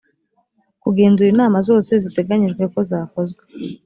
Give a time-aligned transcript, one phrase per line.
[0.81, 3.41] kugenzura inama zose ziteganyijwe ko zakozwe